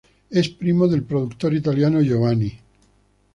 [0.31, 2.59] Es primo del productor italiano Giovanni.